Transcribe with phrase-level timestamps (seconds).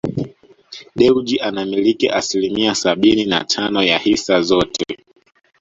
[0.95, 4.85] Dewji anamiliki asilimia sabini na tano ya hisa zote